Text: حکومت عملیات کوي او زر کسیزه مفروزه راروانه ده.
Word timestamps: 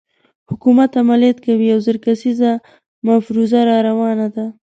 حکومت 0.49 0.91
عملیات 1.01 1.37
کوي 1.45 1.67
او 1.73 1.79
زر 1.85 1.97
کسیزه 2.05 2.51
مفروزه 3.07 3.59
راروانه 3.69 4.27
ده. 4.35 4.45